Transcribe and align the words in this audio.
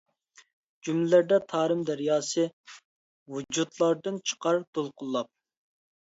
جۈملىلەردە 0.87 1.35
تارىم 1.51 1.83
دەرياسى، 1.89 2.45
ۋۇجۇدلاردىن 3.33 4.17
چىقار 4.31 4.57
دولقۇنلاپ. 4.79 5.31